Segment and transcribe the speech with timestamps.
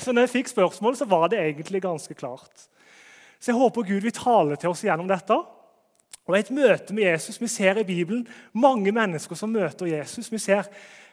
[0.00, 2.68] så når jeg fikk spørsmål, så var det egentlig ganske klart.
[3.40, 5.36] Så jeg håper Gud vil tale til oss gjennom dette.
[6.28, 10.32] Og et møte med Jesus, Vi ser i Bibelen mange mennesker som møter Jesus.
[10.32, 10.64] Vi ser,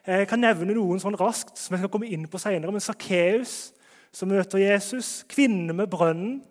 [0.06, 2.72] eh, Jeg kan nevne noen sånn raskt som jeg skal komme inn på senere.
[2.72, 3.74] Men Sakkeus
[4.12, 5.26] som møter Jesus.
[5.30, 6.42] Kvinnen med brønnen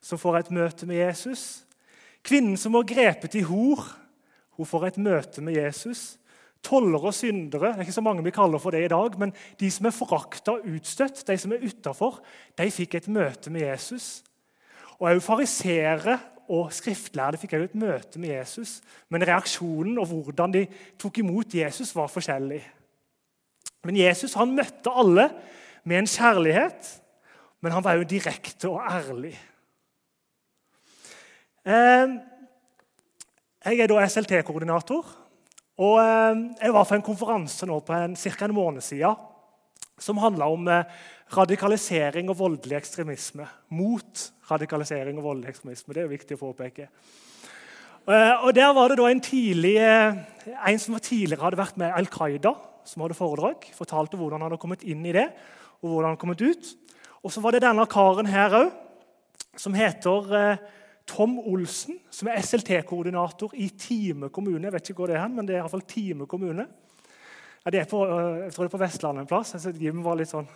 [0.00, 1.64] som får et møte med Jesus.
[2.22, 3.84] Kvinnen som var grepet i hor,
[4.56, 6.18] hun får et møte med Jesus.
[6.64, 9.32] Tollere og syndere det er ikke så mange vi kaller for det i dag, men
[9.60, 12.18] de som er forakta og utstøtt, de som er utafor,
[12.58, 14.24] fikk et møte med Jesus.
[14.98, 16.18] Og Også fariseere
[16.48, 20.66] og skriftlærde fikk et møte med Jesus, men reaksjonen og hvordan de
[20.98, 22.62] tok imot Jesus, var forskjellig.
[23.84, 25.28] Men Jesus han møtte alle
[25.84, 26.88] med en kjærlighet,
[27.62, 29.34] men han var jo direkte og ærlig.
[31.68, 32.18] Eh,
[33.68, 35.04] jeg er da SLT-koordinator.
[35.78, 38.44] Og eh, Jeg var på en konferanse nå på ca.
[38.44, 39.26] en måned siden
[39.98, 40.84] som handla om eh,
[41.34, 43.46] radikalisering og voldelig ekstremisme.
[43.70, 45.94] Mot radikalisering og voldelig ekstremisme.
[45.94, 46.88] Det er jo viktig å påpeke.
[48.08, 52.54] Og Der var det da en, tidlig, en som tidligere hadde vært med Al Qaida,
[52.88, 53.66] som hadde foredrag.
[53.76, 55.26] Fortalte hvordan han hadde kommet inn i det,
[55.82, 56.70] og hvordan han hadde kommet ut.
[57.20, 58.70] Og så var det denne karen her òg,
[59.60, 60.56] som heter
[61.08, 64.66] Tom Olsen, som er SLT-koordinator i Time kommune.
[64.66, 66.66] Jeg vet ikke hvor det er, men det er iallfall Time kommune.
[67.64, 69.54] Ja, det er på, øh, jeg tror det er på Vestlandet en plass.
[69.54, 70.48] Jeg Jim var litt sånn.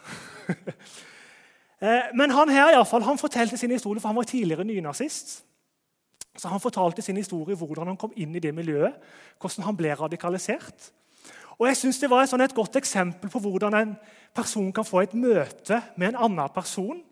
[1.82, 4.62] Eh, men han her i alle fall, han fortalte sin historie, for han var tidligere
[4.62, 5.32] nynazist.
[6.38, 8.94] Så Han fortalte sin historie, hvordan han kom inn i det miljøet,
[9.40, 10.92] hvordan han ble radikalisert.
[11.58, 13.96] Og jeg synes Det var et, sånn et godt eksempel på hvordan en
[14.34, 17.02] person kan få et møte med en annen person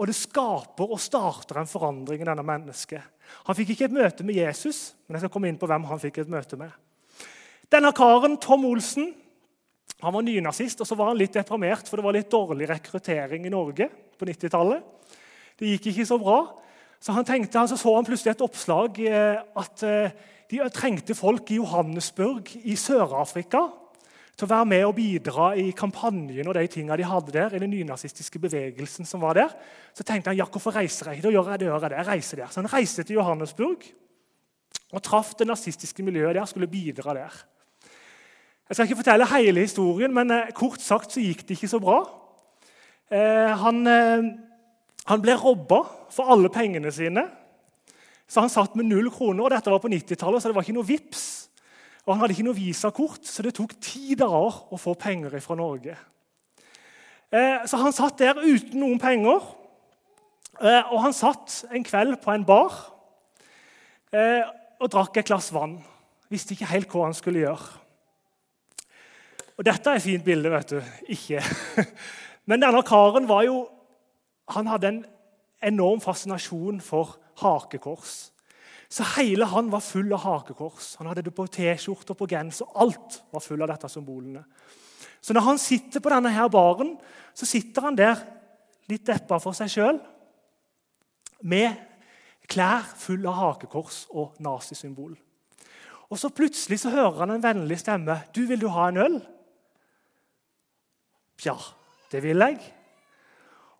[0.00, 3.02] og det skaper og starter en forandring i denne mennesket.
[3.44, 6.00] Han fikk ikke et møte med Jesus, men jeg skal komme inn på hvem han
[6.00, 6.72] fikk et møte med.
[7.70, 9.10] Denne karen, Tom Olsen,
[10.00, 13.44] han var nynazist og så var han litt deprimert, for det var litt dårlig rekruttering
[13.44, 15.12] i Norge på 90-tallet.
[15.60, 16.38] Det gikk ikke så bra.
[17.00, 20.16] Så han tenkte, så, så han plutselig et oppslag eh, at eh,
[20.50, 23.66] de trengte folk i Johannesburg i Sør-Afrika
[24.40, 27.60] til å være med og bidra i kampanjen og de tingene de hadde der, i
[27.62, 29.52] den nynazistiske bevegelsen som var der,
[29.92, 31.22] så tenkte han ja, hvorfor reiser jeg?
[31.24, 31.98] Da gjør jeg det, gjør jeg det.
[32.00, 32.52] Jeg reiser der.
[32.52, 33.84] Så han reiste til Johannesburg
[34.90, 37.40] og traff det nazistiske miljøet der, skulle bidra der.
[38.70, 41.80] Jeg skal ikke fortelle hele historien, men eh, kort sagt så gikk det ikke så
[41.82, 41.98] bra.
[43.10, 44.28] Eh, han, eh,
[45.10, 45.82] han, ble robba
[46.14, 47.26] for alle pengene sine.
[48.30, 49.44] Så han satt med null kroner.
[49.44, 51.39] og Dette var på 90-tallet, så det var ikke noe vips.
[52.06, 55.56] Og Han hadde ikke noe visakort, så det tok ti dager å få penger fra
[55.58, 55.96] Norge.
[57.30, 59.44] Eh, så han satt der uten noen penger.
[60.60, 62.74] Eh, og han satt en kveld på en bar
[64.12, 64.42] eh,
[64.80, 65.78] og drakk et glass vann.
[66.32, 67.78] Visste ikke helt hva han skulle gjøre.
[69.60, 70.80] Og Dette er et fint bilde, vet du.
[71.12, 71.42] Ikke.
[72.48, 73.62] Men denne karen var jo,
[74.50, 75.00] han hadde en
[75.62, 78.29] enorm fascinasjon for hakekors.
[78.90, 80.96] Så hele han var full av hakekors.
[80.98, 82.66] Han hadde det på T-skjorte og på genser.
[82.74, 84.42] Alt var full av dette symbolene.
[85.22, 86.96] Så når han sitter på denne her baren,
[87.36, 88.18] så sitter han der
[88.90, 90.00] litt deppa for seg sjøl
[91.46, 91.76] med
[92.50, 95.12] klær full av hakekors og nazisymbol.
[96.10, 98.16] Og så Plutselig så hører han en vennlig stemme.
[98.34, 99.20] 'Du, vil du ha en øl?'
[101.44, 101.56] Ja,
[102.10, 102.58] det vil jeg.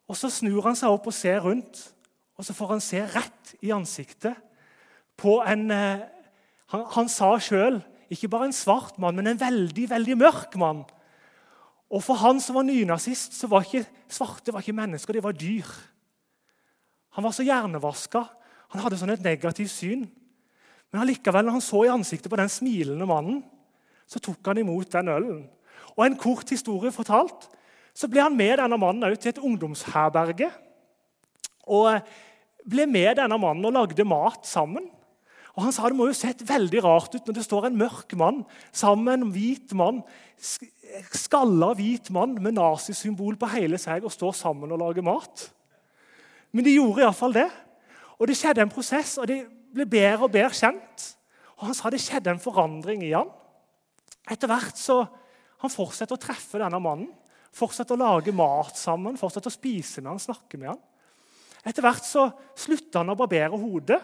[0.08, 1.92] Og Så snur han seg opp og ser rundt,
[2.36, 4.36] og så får han se rett i ansiktet
[5.20, 6.08] på en eh,
[6.70, 10.84] Han, han sa sjøl ikke bare en svart mann, men en veldig veldig mørk mann.
[11.90, 15.34] Og For han som var nynazist, så var ikke svarte var ikke mennesker, de var
[15.34, 15.66] dyr.
[17.18, 18.22] Han var så hjernevaska.
[18.70, 20.04] Han hadde sånn et negativt syn.
[20.90, 23.42] Men allikevel, når han så i ansiktet på den smilende mannen,
[24.10, 25.40] så tok han imot den ølen.
[25.96, 27.48] Og En kort historie fortalt,
[27.94, 30.50] så ble han med denne mannen til et ungdomsherberge.
[31.66, 31.98] Og
[32.70, 34.86] ble med denne mannen og lagde mat sammen.
[35.56, 38.14] Og Han sa det må jo sett veldig rart ut når det står en mørk
[38.18, 40.02] mann sammen med en hvit mann,
[41.14, 45.48] skalla hvit mann med nazisymbol på hele seg og står sammen og lager mat.
[46.54, 47.48] Men de gjorde iallfall det.
[48.20, 49.40] Og Det skjedde en prosess, og de
[49.72, 51.06] ble bedre og bedre kjent.
[51.58, 53.30] Og Han sa det skjedde en forandring i han.
[54.30, 55.02] Etter hvert så
[55.60, 57.10] Han fortsetter å treffe denne mannen,
[57.52, 60.78] fortsetter å lage mat sammen, fortsetter å spise med han, snakke med han.
[61.68, 63.98] Etter hvert så slutta han å barbere hodet.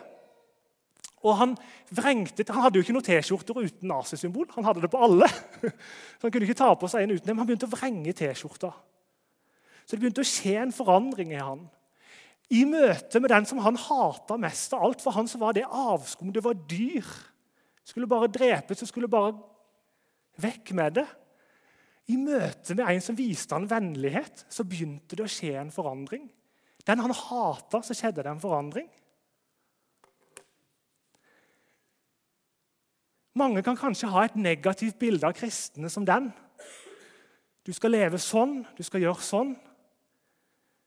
[1.27, 1.55] Og han
[1.91, 4.47] vrengte, han hadde jo ikke noen T-skjorter uten nazisymbol.
[4.55, 5.27] Han hadde det på alle.
[6.19, 8.15] Så han kunne ikke ta på seg en uten det, men han begynte å vrenge
[8.15, 8.71] T-skjorta.
[9.83, 11.67] Så det begynte å skje en forandring i han.
[12.55, 15.03] I møte med den som han hata mest av alt.
[15.03, 17.07] For han så var det avskum, det var dyr.
[17.87, 19.35] Skulle bare drepes, og skulle bare
[20.43, 21.07] vekk med det.
[22.13, 26.29] I møte med en som viste han vennlighet, så begynte det å skje en forandring.
[26.87, 28.87] Den han hata, så skjedde det en forandring.
[33.37, 36.31] Mange kan kanskje ha et negativt bilde av kristne som den.
[37.67, 39.53] Du skal leve sånn, du skal gjøre sånn.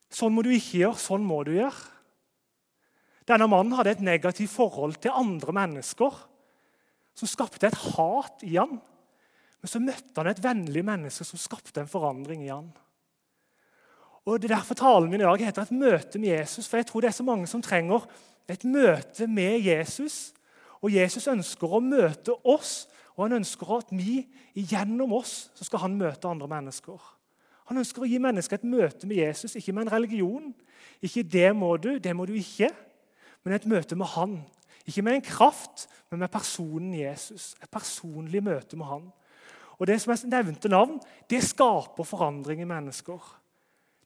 [0.09, 1.97] Sånn må du ikke gjøre, sånn må du gjøre.
[3.29, 6.15] Denne mannen hadde et negativt forhold til andre mennesker
[7.19, 8.79] som skapte et hat i han.
[9.59, 12.71] Men så møtte han et vennlig menneske som skapte en forandring i han.
[14.25, 16.67] Og det er Derfor talen min i dag heter 'Et møte med Jesus'.
[16.67, 18.05] For jeg tror det er så mange som trenger
[18.47, 20.33] et møte med Jesus.
[20.81, 24.21] Og Jesus ønsker å møte oss, og han ønsker at vi
[24.55, 26.99] gjennom oss så skal han møte andre mennesker.
[27.69, 30.53] Han ønsker å gi mennesker et møte med Jesus, ikke med en religion.
[31.01, 32.73] Ikke 'det må du', 'det må du ikke',
[33.43, 34.45] men et møte med han.
[34.87, 37.55] Ikke med en kraft, men med personen Jesus.
[37.61, 39.11] Et personlig møte med han.
[39.79, 40.99] Og Det som jeg nevnte navn,
[41.29, 43.19] det skaper forandring i mennesker.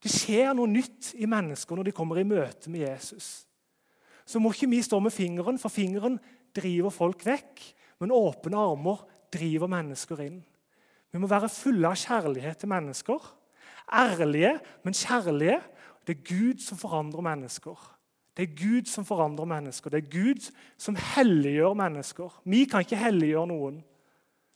[0.03, 3.45] Det skjer noe nytt i mennesker når de kommer i møte med Jesus.
[4.25, 6.19] Så må ikke vi stå med fingeren, for fingeren
[6.55, 7.63] driver folk vekk.
[8.01, 10.41] Men åpne armer driver mennesker inn.
[11.13, 13.25] Vi må være fulle av kjærlighet til mennesker.
[13.93, 15.59] Ærlige, men kjærlige.
[16.07, 17.77] Det er Gud som forandrer mennesker.
[18.37, 19.89] Det er Gud som forandrer mennesker.
[19.89, 22.41] Det er Gud som helliggjør mennesker.
[22.45, 23.83] Vi kan ikke helliggjøre noen.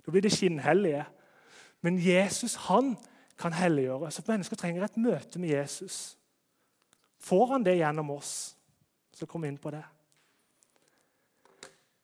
[0.05, 1.05] Da blir det skinnhellige.
[1.85, 2.95] Men Jesus han
[3.38, 4.11] kan helliggjøre.
[4.11, 6.17] Så mennesker trenger et møte med Jesus.
[7.21, 8.55] Får han det gjennom oss?
[9.13, 9.83] Så kom inn på det.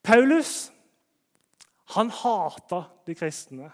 [0.04, 0.72] Paulus
[1.96, 3.70] han hata de kristne.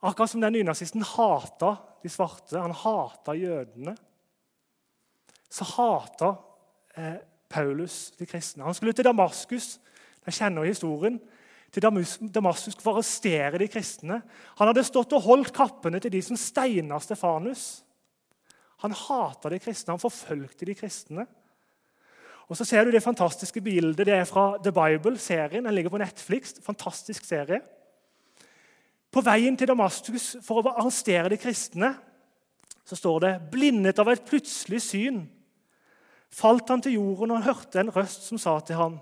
[0.00, 3.96] Akkurat som den nynazisten hata de svarte, han hata jødene,
[5.50, 6.34] så hata
[6.94, 7.18] eh,
[7.48, 8.64] Paulus de kristne.
[8.64, 9.78] Han skulle til Damaskus.
[10.26, 11.18] Jeg kjenner historien
[11.72, 11.84] til
[12.34, 14.20] Damaskus for å arrestere de kristne.
[14.60, 17.82] Han hadde stått og holdt kappene til de som steina Stefanus.
[18.84, 21.26] Han hata de kristne, han forfølgte de kristne.
[22.48, 24.06] Og Så ser du det fantastiske bildet.
[24.06, 25.64] Det er fra The Bible-serien.
[25.64, 26.54] Den ligger på Netflix.
[26.64, 27.60] Fantastisk serie.
[29.12, 31.94] På veien til Damaskus for å arrestere de kristne
[32.88, 35.26] så står det blindet av et plutselig syn
[36.32, 38.98] falt han til jorden, og han hørte en røst som sa til ham,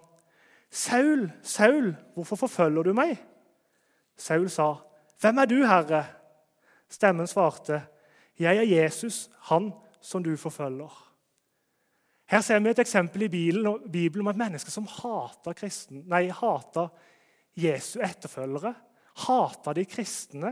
[0.71, 3.19] 'Saul, Saul, hvorfor forfølger du meg?'
[4.17, 4.75] Saul sa,
[5.21, 6.07] 'Hvem er du, Herre?'
[6.89, 7.83] Stemmen svarte,
[8.39, 11.06] 'Jeg er Jesus, han som du forfølger.'
[12.27, 16.89] Her ser vi et eksempel i Bibelen, om et menneske som hater, kristen, nei, hata
[17.57, 18.75] Jesu etterfølgere.
[19.27, 20.51] Hater de kristne.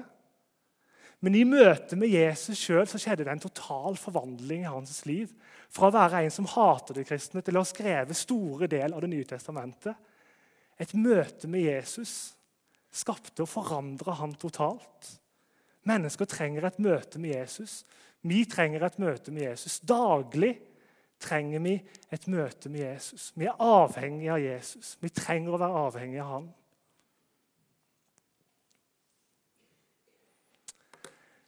[1.24, 5.32] Men i møte med Jesus sjøl skjedde det en total forvandling i hans liv.
[5.72, 9.02] Fra å være en som hater de kristne, til å ha skrevet store del av
[9.02, 9.98] Det nye testamentet.
[10.78, 12.34] Et møte med Jesus
[12.94, 15.10] skapte og forandra han totalt.
[15.88, 17.82] Mennesker trenger et møte med Jesus.
[18.22, 19.80] Vi trenger et møte med Jesus.
[19.84, 20.54] Daglig
[21.24, 21.78] trenger vi
[22.12, 23.30] et møte med Jesus.
[23.38, 24.94] Vi er avhengige av Jesus.
[25.00, 26.46] Vi trenger å være avhengige av ham.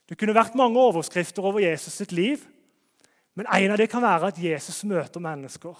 [0.07, 2.45] Det kunne vært mange overskrifter over Jesus sitt liv.
[3.37, 5.77] Men en av dem kan være at Jesus møter mennesker.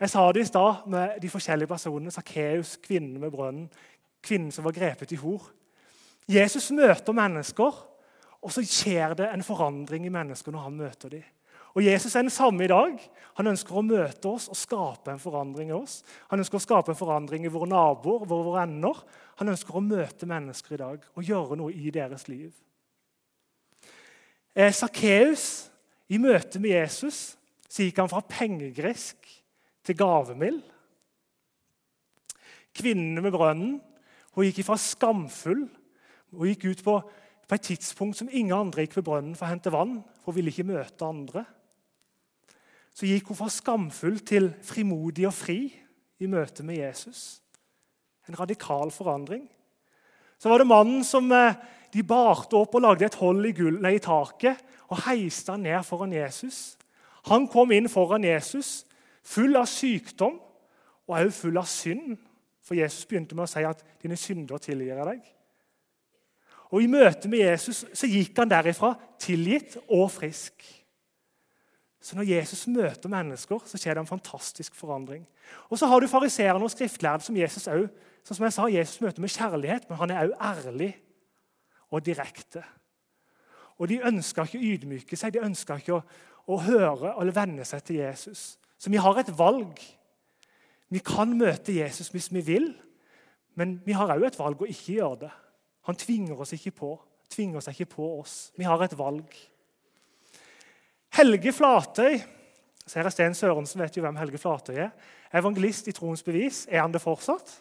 [0.00, 2.10] Jeg sa det i stad med de forskjellige personene.
[2.10, 3.68] Sakkeus, kvinnen med brønnen,
[4.24, 5.52] kvinnen som var grepet i hor.
[6.26, 7.76] Jesus møter mennesker,
[8.44, 11.24] og så skjer det en forandring i mennesker når han møter dem.
[11.74, 12.98] Og Jesus er den samme i dag.
[13.34, 16.02] Han ønsker å møte oss og skape en forandring i oss.
[16.30, 19.00] Han ønsker å skape en forandring i våre naboer, våre venner.
[19.40, 22.52] Han ønsker å møte mennesker i dag og gjøre noe i deres liv.
[24.54, 25.72] Eh, Sakkeus,
[26.06, 27.34] i møte med Jesus,
[27.66, 29.26] så gikk han fra pengegrisk
[29.82, 30.62] til gavemild.
[32.74, 33.80] Kvinnene med brønnen
[34.34, 35.68] hun gikk fra skamfull
[36.34, 36.94] Hun gikk ut på,
[37.46, 40.00] på et tidspunkt som ingen andre gikk ved brønnen for å hente vann.
[40.22, 41.44] for Hun ville ikke møte andre
[42.94, 45.58] så gikk hun fra skamfull til frimodig og fri
[46.22, 47.42] i møte med Jesus.
[48.28, 49.48] En radikal forandring.
[50.38, 51.56] Så var det mannen som eh,
[51.94, 55.64] de barte opp og lagde et hold i, gull, nei, i taket og heiste han
[55.66, 56.76] ned foran Jesus.
[57.30, 58.84] Han kom inn foran Jesus
[59.24, 60.36] full av sykdom
[61.08, 62.16] og også full av synd.
[62.64, 65.26] For Jesus begynte med å si at 'dine synder tilgir jeg deg'.
[66.72, 70.83] Og I møte med Jesus så gikk han derifra tilgitt og frisk.
[72.04, 75.22] Så når Jesus møter mennesker, så skjer det en fantastisk forandring.
[75.72, 79.00] Og så har du fariseerne og skriftlærde som Jesus også, sånn som jeg sa, Jesus
[79.00, 80.90] møter med kjærlighet, men han er òg ærlig
[81.88, 82.60] og direkte.
[83.80, 86.02] Og De ønsker ikke å ydmyke seg, de ønsker ikke å,
[86.52, 88.44] å høre eller venne seg til Jesus.
[88.78, 89.80] Så vi har et valg.
[90.92, 92.68] Vi kan møte Jesus hvis vi vil,
[93.56, 95.32] men vi har òg et valg å ikke gjøre det.
[95.88, 96.94] Han tvinger oss ikke på.
[97.32, 98.52] Tvinger seg ikke på oss.
[98.60, 99.32] Vi har et valg.
[101.14, 102.18] Helge Flatøy
[102.84, 104.90] så her jeg Sten Sørensen vet jo hvem Helge Flatøy er.
[105.34, 106.66] Evangelist i Troens bevis.
[106.68, 107.54] Er han det fortsatt?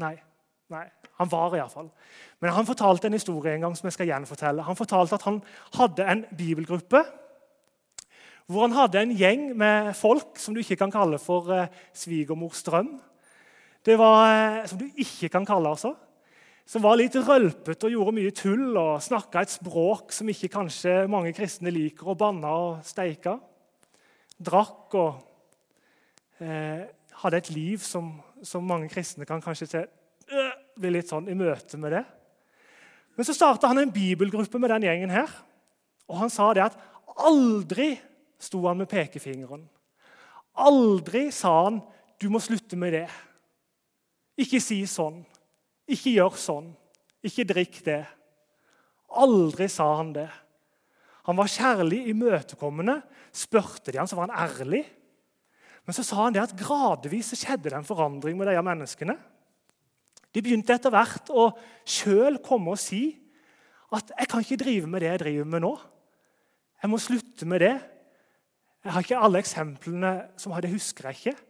[0.00, 0.14] Nei.
[0.72, 0.86] Nei.
[1.18, 1.90] Han var iallfall.
[2.40, 4.64] Men han fortalte en historie en gang som jeg skal gjenfortelle.
[4.64, 5.42] Han fortalte at han
[5.76, 7.04] hadde en bibelgruppe
[8.48, 12.62] hvor han hadde en gjeng med folk som du ikke kan kalle for eh, svigermors
[12.64, 12.94] drøm.
[13.84, 15.92] Det var, eh, Som du ikke kan kalle altså.
[16.68, 21.06] Som var litt rølpete og gjorde mye tull og snakka et språk som ikke kanskje
[21.08, 23.38] mange kristne liker, og banna og steika.
[24.36, 26.82] Drakk og eh,
[27.22, 28.10] hadde et liv som,
[28.44, 29.82] som, mange kristne kan kanskje se,
[30.28, 32.04] øh, bli litt sånn i møte med det.
[33.16, 35.32] Men så starta han en bibelgruppe med den gjengen her.
[36.04, 36.76] Og han sa det at
[37.24, 37.94] aldri
[38.38, 39.64] sto han med pekefingeren.
[40.68, 41.80] Aldri sa han
[42.20, 43.18] 'du må slutte med det'.
[44.36, 45.24] Ikke si sånn.
[45.88, 46.68] Ikke gjør sånn.
[47.24, 48.02] Ikke drikk det.
[49.18, 50.28] Aldri sa han det.
[51.28, 53.00] Han var kjærlig, imøtekommende.
[53.34, 54.84] Spurte de han, så var han ærlig.
[55.88, 59.16] Men så sa han det at gradvis skjedde det en forandring med disse menneskene.
[60.36, 61.50] De begynte etter hvert å
[61.88, 63.16] sjøl komme og si
[63.92, 65.80] at 'jeg kan ikke drive med det jeg driver med nå'.
[66.82, 67.80] Jeg må slutte med det.
[68.84, 71.40] Jeg har ikke alle eksemplene som hadde, husker jeg ikke.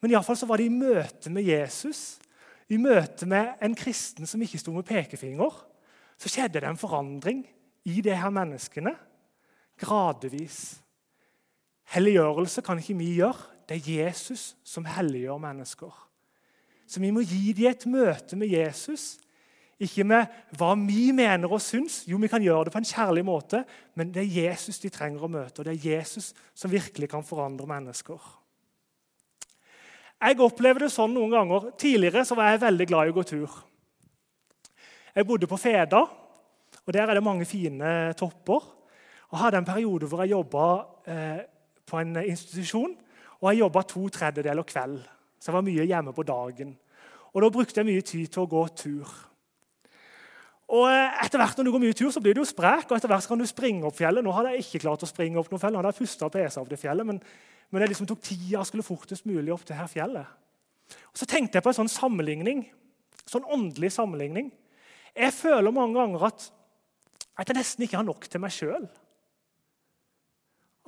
[0.00, 2.20] Men iallfall var det i møte med Jesus,
[2.72, 5.56] i møte med en kristen som ikke sto med pekefinger,
[6.18, 7.42] så skjedde det en forandring
[7.84, 8.94] i de her menneskene.
[9.80, 10.78] Gradvis.
[11.92, 13.50] Helliggjørelse kan ikke vi gjøre.
[13.68, 15.92] Det er Jesus som helliggjør mennesker.
[16.86, 19.14] Så vi må gi dem et møte med Jesus
[19.82, 22.04] ikke med hva vi mener og syns.
[22.08, 23.64] Jo, vi kan gjøre det på en kjærlig måte,
[23.98, 25.60] men det er Jesus de trenger å møte.
[25.60, 28.20] Og det er Jesus som virkelig kan forandre mennesker.
[30.22, 31.70] Jeg opplever det sånn noen ganger.
[31.80, 33.56] Tidligere så var jeg veldig glad i å gå tur.
[35.14, 36.00] Jeg bodde på Feda,
[36.84, 38.70] og der er det mange fine topper.
[39.30, 40.64] Og hadde en periode hvor jeg jobba
[41.10, 41.42] eh,
[41.86, 42.94] på en institusjon.
[43.40, 45.00] Og jeg jobba to tredjedeler kveld,
[45.38, 46.74] så jeg var mye hjemme på dagen.
[47.34, 49.10] Og Da brukte jeg mye tid til å gå tur.
[50.74, 52.96] Og eh, etter hvert Når du går mye tur, så blir du jo sprek, og
[52.96, 54.24] etter hvert kan du springe opp fjellet.
[54.24, 56.62] Nå hadde jeg ikke klart å springe opp noe fjell, nå hadde jeg pusta pesa
[56.62, 57.20] opp det fjellet, men,
[57.70, 60.32] men jeg liksom tok tida og skulle fortest mulig opp til her fjellet.
[61.12, 62.64] Og Så tenkte jeg på en sånn sammenligning,
[63.30, 64.50] sånn åndelig sammenligning.
[65.14, 66.48] Jeg føler mange ganger at,
[67.38, 68.88] at jeg nesten ikke har nok til meg sjøl.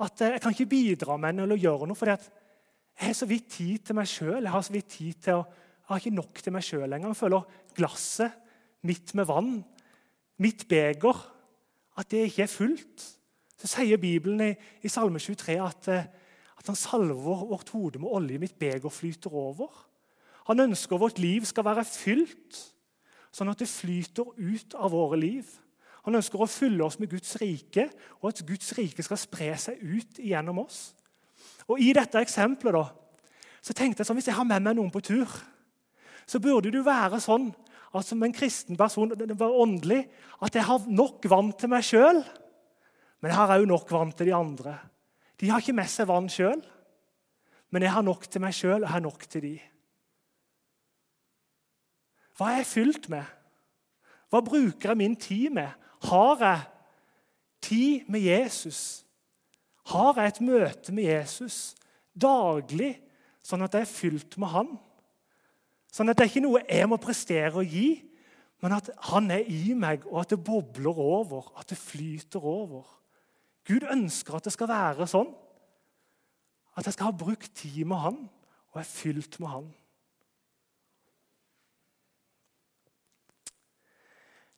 [0.03, 3.29] At eh, jeg kan ikke bidra med noe eller gjøre noe, fordi jeg har så
[3.29, 4.41] vidt tid til meg sjøl.
[4.41, 7.13] Jeg har så vidt tid til å, jeg har ikke nok til meg sjøl lenger.
[7.13, 8.43] Jeg føler glasset
[8.87, 9.51] mitt med vann,
[10.37, 11.19] mitt beger,
[11.97, 13.05] at det ikke er fullt.
[13.57, 14.53] Så sier Bibelen i,
[14.85, 16.09] i Salme 23 at, eh,
[16.57, 18.37] at han salver vårt hode med olje.
[18.41, 19.71] Mitt beger flyter over.
[20.47, 22.59] Han ønsker vårt liv skal være fylt,
[23.35, 25.49] sånn at det flyter ut av våre liv.
[26.07, 27.89] Han ønsker å fylle oss med Guds rike,
[28.21, 30.93] og at Guds rike skal spre seg ut gjennom oss.
[31.67, 32.85] Og I dette eksempelet da,
[33.59, 35.27] så tenkte jeg sånn, hvis jeg har med meg noen på tur,
[36.27, 37.49] så burde det være sånn
[37.95, 40.03] at som en kristen person det var åndelig,
[40.43, 42.19] at jeg har nok vann til meg sjøl,
[43.21, 44.75] men jeg har òg nok vann til de andre.
[45.39, 46.59] De har ikke med seg vann sjøl,
[47.71, 49.55] men jeg har nok til meg sjøl og jeg har nok til de.
[52.37, 53.25] Hva er jeg fylt med?
[54.29, 55.71] Hva bruker jeg min tid med?
[56.05, 56.65] Har jeg
[57.65, 58.81] tid med Jesus?
[59.89, 61.75] Har jeg et møte med Jesus
[62.17, 62.97] daglig,
[63.45, 64.71] sånn at jeg er fylt med Han?
[65.93, 67.87] Sånn at det er ikke noe jeg må prestere og gi,
[68.61, 72.85] men at han er i meg, og at det bobler over, at det flyter over.
[73.67, 75.29] Gud ønsker at det skal være sånn.
[76.77, 78.17] At jeg skal ha brukt tid med han
[78.73, 79.69] og er fylt med han.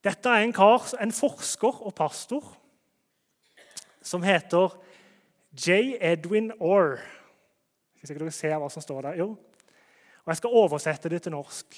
[0.03, 2.45] Dette er en kar, en forsker og pastor
[4.05, 4.77] som heter
[5.51, 5.97] J.
[5.99, 7.01] Edwin Orr.
[7.99, 9.19] Hvis ikke dere ser hva som står der.
[9.19, 9.33] Jo,
[10.29, 11.77] og Jeg skal oversette det til norsk.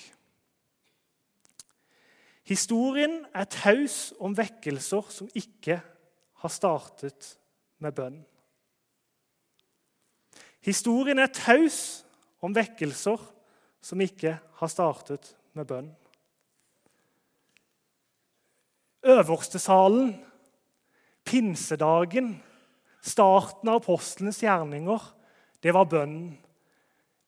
[2.43, 5.77] Historien er taus om vekkelser som ikke
[6.43, 7.29] har startet
[7.79, 8.17] med bønn.
[10.67, 12.03] Historien er taus
[12.43, 13.23] om vekkelser
[13.79, 15.89] som ikke har startet med bønn.
[19.15, 20.17] Øverstesalen,
[21.23, 22.35] pinsedagen,
[22.99, 25.11] starten av apostlenes gjerninger,
[25.63, 26.35] det var bønnen.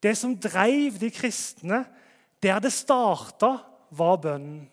[0.03, 1.85] Det som drev de kristne,
[2.43, 3.57] der det starta,
[3.93, 4.65] var bønnen.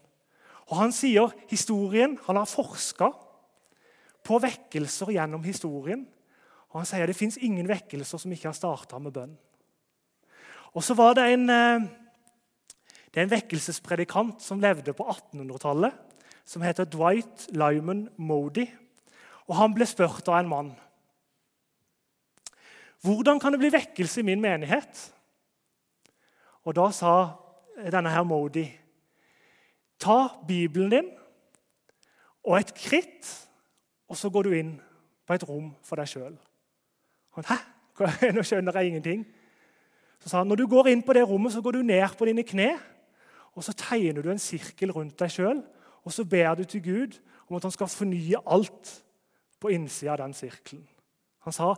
[0.71, 3.11] Og Han sier historien, han har forska
[4.25, 6.07] på vekkelser gjennom historien.
[6.71, 9.37] Og Han sier det fins ingen vekkelser som ikke har starta med bønn.
[10.75, 11.87] Og så var det en, eh,
[13.11, 15.93] det er en vekkelsespredikant som levde på 1800-tallet,
[16.45, 18.71] som heter Dwight Lyman Modi.
[19.49, 20.77] Og Han ble spurt av en mann
[23.01, 25.07] hvordan kan det bli vekkelse i min menighet.
[26.65, 27.15] Og Da sa
[27.91, 28.67] denne her Modi
[30.01, 31.09] ta Bibelen din
[32.45, 33.49] og et kritt,
[34.09, 34.71] og så går du inn
[35.27, 36.39] på et rom for deg sjøl.
[37.37, 37.59] Hæ?
[38.35, 39.27] Nå skjønner jeg ingenting.
[40.21, 42.25] Så sa han, Når du går inn på det rommet, så går du ned på
[42.25, 42.79] dine kne
[43.57, 45.63] og så tegner du en sirkel rundt deg sjøl.
[46.07, 48.93] Og så ber du til Gud om at han skal fornye alt
[49.61, 50.87] på innsida av den sirkelen.
[51.45, 51.75] Han sa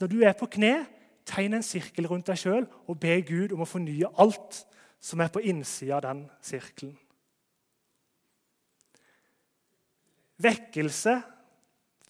[0.00, 0.86] når du er på kne,
[1.28, 4.62] tegn en sirkel rundt deg sjøl og be Gud om å fornye alt
[5.00, 6.96] som er på innsida av den sirkelen.
[10.38, 11.16] Vekkelse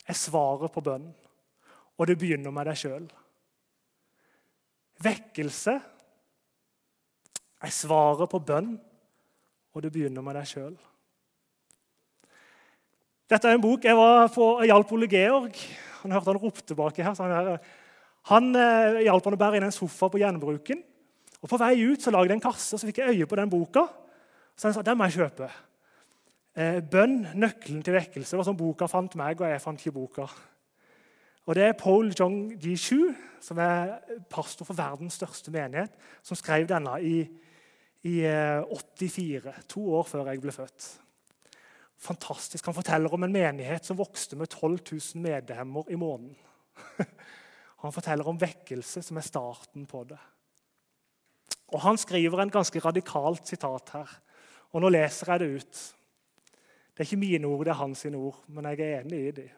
[0.09, 1.15] er svaret på bønnen,
[1.97, 3.07] og det begynner med deg sjøl.
[5.03, 5.79] Vekkelse
[7.65, 8.77] er svaret på bønn,
[9.75, 10.77] og det begynner med deg sjøl.
[13.29, 15.59] Dette er en bok jeg var på, hjalp Ole Georg.
[16.03, 17.15] Han hørte han ropte baki her.
[17.15, 17.59] så han,
[18.29, 20.83] han eh, hjalp han å bære inn en sofa på gjenbruken.
[21.39, 23.39] Og På vei ut så lagde jeg en kasse, og så fikk jeg øye på
[23.39, 23.87] den boka.
[24.59, 25.49] Så han sa den må jeg kjøpe.
[26.59, 30.27] Eh, 'Bønn nøkkelen til vekkelse' var sånn boka fant meg, og jeg fant ikke boka.
[31.47, 36.67] Og Det er Paul Jong Ji-shu, som er pastor for verdens største menighet, som skrev
[36.69, 37.23] denne i,
[38.05, 40.99] i 84, eh, to år før jeg ble født.
[41.99, 42.67] Fantastisk.
[42.67, 44.79] Han forteller om en menighet som vokste med 12
[45.15, 46.37] 000 medlemmer i måneden.
[47.85, 50.19] Han forteller om vekkelse, som er starten på det.
[51.75, 54.17] Og Han skriver en ganske radikalt sitat her.
[54.73, 55.83] Og Nå leser jeg det ut.
[56.93, 59.51] Det er ikke mine ord, det er hans ord, men jeg er enig i dem.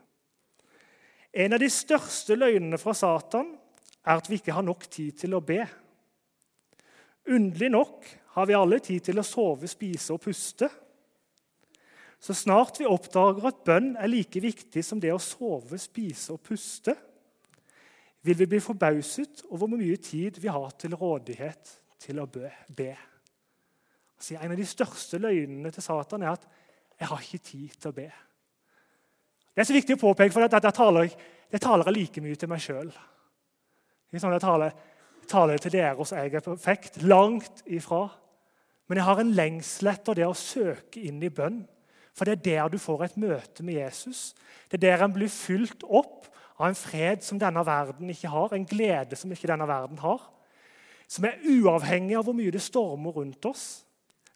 [1.32, 3.54] En av de største løgnene fra Satan
[4.04, 5.62] er at vi ikke har nok tid til å be.
[7.30, 10.68] Underlig nok har vi alle tid til å sove, spise og puste.
[12.20, 16.42] Så snart vi oppdager at bønn er like viktig som det å sove, spise og
[16.44, 16.96] puste,
[18.22, 22.96] vil vi bli forbauset over hvor mye tid vi har til rådighet til å be.
[24.16, 26.46] Altså, en av de største løgnene til Satan er at
[27.00, 28.12] 'jeg har ikke tid til å be'.
[29.54, 31.11] Det er så viktig å påpeke, for dette taler,
[31.52, 32.92] jeg taler like mye til meg sjøl.
[34.14, 34.72] Sånn jeg taler,
[35.28, 37.02] taler til dere så jeg er perfekt.
[37.02, 38.11] Langt ifra.
[38.88, 41.68] Men jeg har en lengsel etter det å søke inn i bønn.
[42.16, 44.35] For det er der du får et møte med Jesus.
[44.68, 46.26] Det er der en blir fylt opp
[46.61, 50.20] av en fred som denne verden ikke har, en glede som ikke denne verden har.
[51.11, 53.64] Som er uavhengig av hvor mye det stormer rundt oss.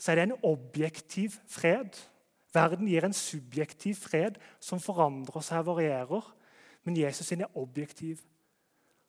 [0.01, 1.93] Så er det en objektiv fred.
[2.55, 6.33] Verden gir en subjektiv fred som forandrer seg og varierer.
[6.85, 8.25] Men Jesus sin er objektiv.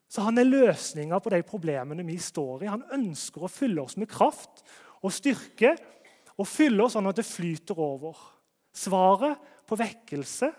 [0.08, 2.70] Så han er løsninga på de problemene vi står i.
[2.70, 4.62] Han ønsker å fylle oss med kraft
[5.02, 5.74] og styrke
[6.36, 8.16] og fylle oss sånn at det flyter over.
[8.76, 10.52] Svaret på vekkelse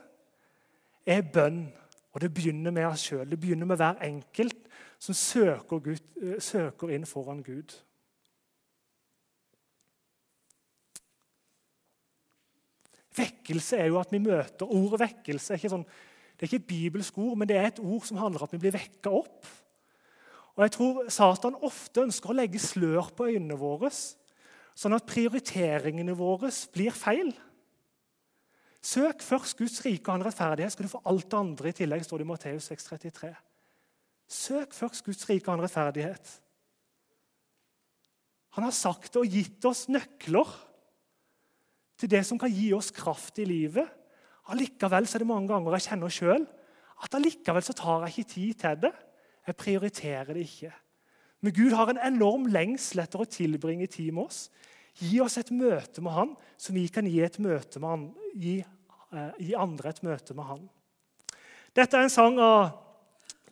[1.07, 1.67] er bønn.
[2.17, 3.27] Og det begynner med oss sjøl.
[3.29, 4.63] Det begynner med hver enkelt
[4.97, 7.75] som søker, Gud, eh, søker inn foran Gud.
[13.17, 16.67] Vekkelse er jo at vi møter Ordet vekkelse er ikke, sånn, det er ikke et
[16.73, 19.45] bibelsk ord, men det er et ord som handler om at vi blir vekka opp.
[20.57, 26.17] Og jeg tror Satan ofte ønsker å legge slør på øynene våre, sånn at prioriteringene
[26.17, 27.29] våre blir feil.
[28.83, 32.03] Søk først Guds rike og hans rettferdighet, skal du få alt det andre i tillegg.
[32.05, 33.33] står det i Matteus 6,33.
[34.27, 36.33] Søk først Guds rike og hans rettferdighet.
[38.57, 40.53] Han har sagt det og gitt oss nøkler
[41.97, 43.85] til det som kan gi oss kraft i livet.
[44.49, 46.47] Allikevel så er det mange ganger jeg kjenner sjøl
[47.03, 48.93] at allikevel så tar jeg ikke tid til det.
[49.47, 50.71] Jeg prioriterer det ikke.
[51.41, 54.47] Men Gud har en enorm lengsel etter å tilbringe tid med oss.
[54.97, 58.57] Gi oss et møte med Han som vi kan gi, han, gi,
[59.13, 60.63] eh, gi andre et møte med Han.
[61.77, 62.71] Dette er en sang av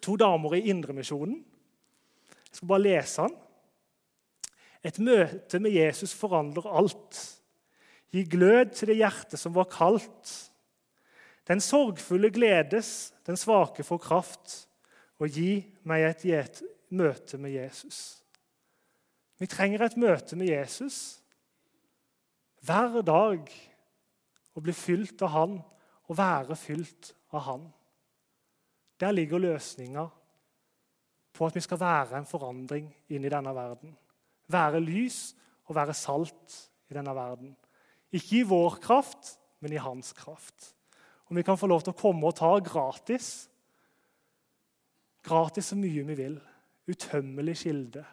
[0.02, 1.38] to damer i Indremisjonen.
[2.50, 3.36] Jeg skal bare lese den.
[4.86, 7.20] Et møte med Jesus forandrer alt.
[8.14, 10.34] Gi glød til det hjertet som var kaldt.
[11.46, 14.56] Den sorgfulle gledes, den svake får kraft.
[15.22, 18.24] Og gi meg et møte med Jesus.
[19.38, 21.22] Vi trenger et møte med Jesus
[22.66, 23.50] hver dag
[24.56, 25.58] å bli fylt av Han
[26.06, 27.66] og være fylt av Han.
[29.00, 30.06] Der ligger løsninga
[31.36, 33.92] på at vi skal være en forandring inn i denne verden.
[34.48, 35.34] Være lys
[35.68, 37.56] og være salt i denne verden.
[38.16, 40.72] Ikke i vår kraft, men i hans kraft.
[41.28, 43.50] Og vi kan få lov til å komme og ta gratis.
[45.26, 46.38] Gratis så mye vi vil.
[46.88, 48.06] Utømmelig kilde.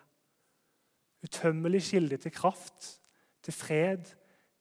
[1.22, 2.88] Utømmelig kilde til kraft,
[3.44, 4.08] til fred,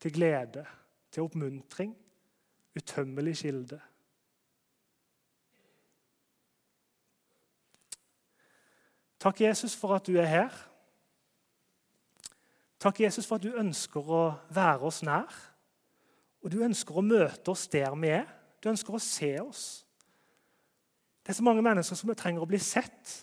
[0.02, 0.66] til glede,
[1.12, 1.96] til oppmuntring,
[2.76, 3.80] utømmelig kilde.
[9.22, 10.50] Takk, Jesus, for at du er her.
[12.80, 15.30] Takk, Jesus, for at du ønsker å være oss nær.
[16.42, 18.26] Og du ønsker å møte oss der vi er.
[18.64, 19.86] Du ønsker å se oss.
[21.22, 23.14] Det er så mange mennesker som trenger å bli sett.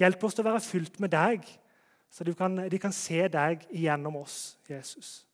[0.00, 1.44] Hjelp oss til å være fylt med deg,
[2.08, 2.32] så de
[2.80, 5.25] kan se deg gjennom oss, Jesus.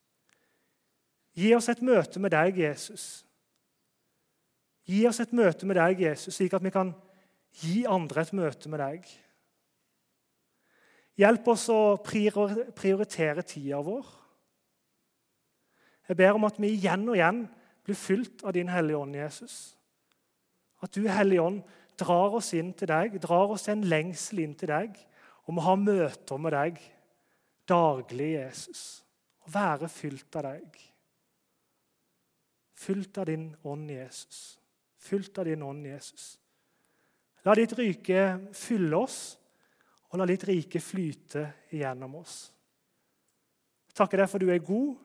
[1.38, 3.24] Gi oss et møte med deg, Jesus.
[4.88, 6.92] Gi oss et møte med deg, Jesus, slik at vi kan
[7.62, 9.06] gi andre et møte med deg.
[11.20, 14.06] Hjelp oss å prioritere tida vår.
[16.08, 17.44] Jeg ber om at vi igjen og igjen
[17.86, 19.56] blir fylt av Din Hellige Ånd, Jesus.
[20.82, 21.62] At du, Hellige Ånd,
[22.00, 24.96] drar oss inn til deg, drar oss en lengsel inn til deg
[25.46, 26.80] og må ha møter med deg
[27.68, 29.02] daglig, Jesus.
[29.44, 30.91] Og være fylt av deg.
[32.82, 34.58] Fylt av din ånd, Jesus.
[34.98, 36.38] Fylt av din ånd, Jesus.
[37.46, 39.20] La ditt rike fylle oss,
[40.10, 42.36] og la ditt rike flyte gjennom oss.
[43.88, 44.96] Jeg takker deg for du er god,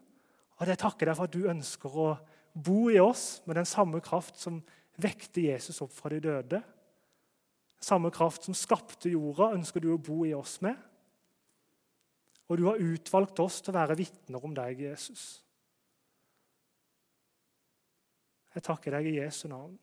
[0.57, 2.09] og jeg takker deg for at du ønsker å
[2.57, 4.59] bo i oss med den samme kraft som
[4.97, 6.61] vekte Jesus opp fra de døde.
[7.83, 10.77] Samme kraft som skapte jorda, ønsker du å bo i oss med.
[12.47, 15.27] Og du har utvalgt oss til å være vitner om deg, Jesus.
[18.57, 19.75] Jeg takker deg i Jesu navn.